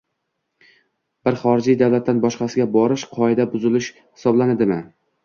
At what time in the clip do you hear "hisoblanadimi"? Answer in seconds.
3.99-4.81